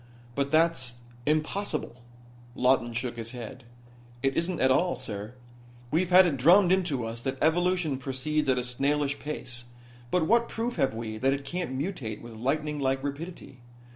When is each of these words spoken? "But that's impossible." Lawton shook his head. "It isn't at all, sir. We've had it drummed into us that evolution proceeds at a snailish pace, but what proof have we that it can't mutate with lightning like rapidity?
"But 0.33 0.49
that's 0.49 0.93
impossible." 1.27 2.01
Lawton 2.55 2.91
shook 2.91 3.17
his 3.17 3.33
head. 3.33 3.65
"It 4.23 4.35
isn't 4.35 4.59
at 4.59 4.71
all, 4.71 4.95
sir. 4.95 5.35
We've 5.91 6.09
had 6.09 6.25
it 6.25 6.37
drummed 6.37 6.71
into 6.71 7.05
us 7.05 7.21
that 7.21 7.37
evolution 7.39 7.99
proceeds 7.99 8.49
at 8.49 8.57
a 8.57 8.63
snailish 8.63 9.19
pace, 9.19 9.65
but 10.09 10.25
what 10.25 10.49
proof 10.49 10.77
have 10.77 10.95
we 10.95 11.19
that 11.19 11.33
it 11.33 11.45
can't 11.45 11.77
mutate 11.77 12.19
with 12.19 12.33
lightning 12.33 12.79
like 12.79 13.03
rapidity? 13.03 13.59